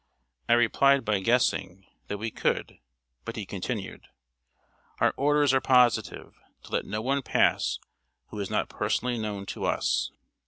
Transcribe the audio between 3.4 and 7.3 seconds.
continued: "Our orders are positive, to let no one